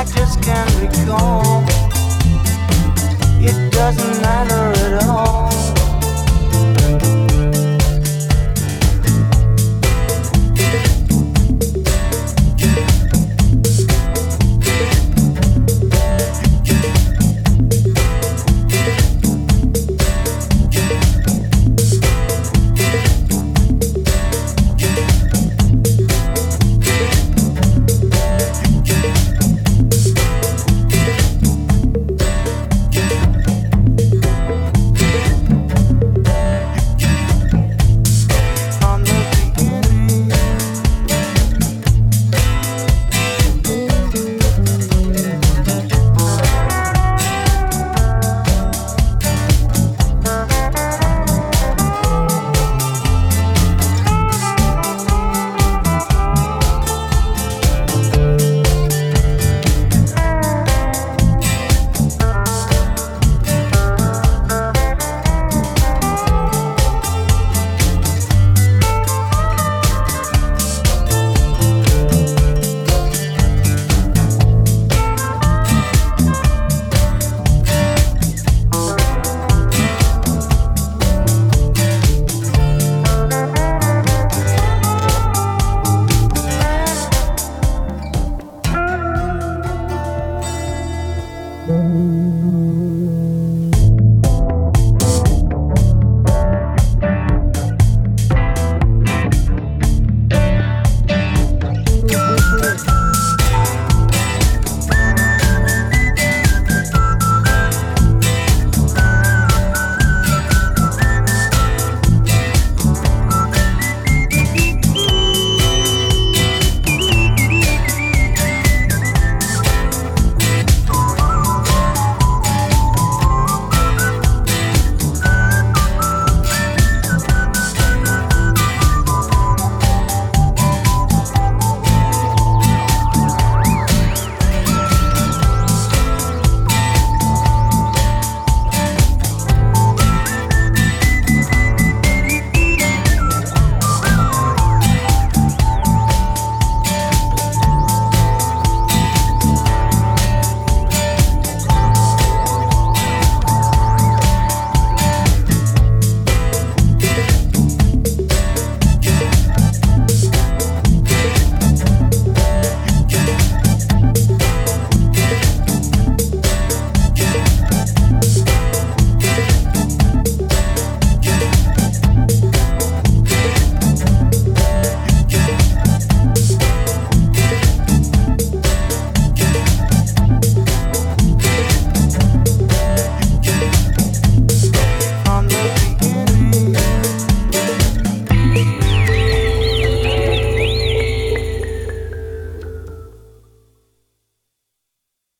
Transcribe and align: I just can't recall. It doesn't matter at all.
I 0.00 0.04
just 0.04 0.42
can't 0.42 0.80
recall. 0.80 1.62
It 3.38 3.70
doesn't 3.70 4.22
matter 4.22 4.96
at 4.96 5.04
all. 5.06 5.49